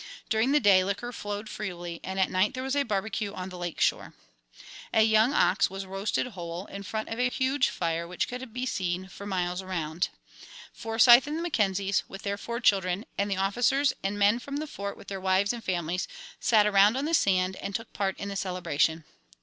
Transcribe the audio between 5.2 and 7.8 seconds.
ox was roasted whole, in front of a huge